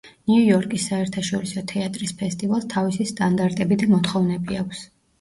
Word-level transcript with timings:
ნიუ 0.29 0.37
იორკის 0.45 0.85
საერთაშორისო 0.91 1.63
თეატრის 1.73 2.15
ფესტივალს 2.23 2.67
თავისი 2.77 3.09
სტანდარტები 3.13 3.83
და 3.85 3.93
მოთხოვნები 3.97 4.63
აქვს. 4.67 4.87